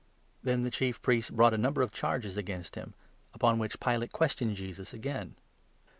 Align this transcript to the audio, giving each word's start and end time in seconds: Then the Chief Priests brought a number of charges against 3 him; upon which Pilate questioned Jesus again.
Then 0.41 0.63
the 0.63 0.71
Chief 0.71 0.99
Priests 1.03 1.29
brought 1.29 1.53
a 1.53 1.59
number 1.59 1.83
of 1.83 1.91
charges 1.91 2.35
against 2.35 2.73
3 2.73 2.81
him; 2.81 2.93
upon 3.35 3.59
which 3.59 3.79
Pilate 3.79 4.11
questioned 4.11 4.55
Jesus 4.55 4.95
again. 4.95 5.35